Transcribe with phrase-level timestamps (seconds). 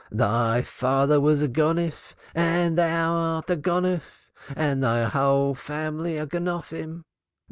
[0.09, 4.01] Thy father was a Gonof and thou art a Gonof
[4.55, 7.03] and thy whole family are Gonovim.